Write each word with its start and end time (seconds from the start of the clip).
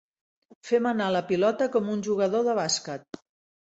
Fem 0.69 0.87
anar 0.93 1.11
la 1.17 1.23
pilota 1.33 1.71
com 1.79 1.95
un 1.99 2.05
jugador 2.11 2.51
de 2.53 2.61
bàsquet. 2.65 3.27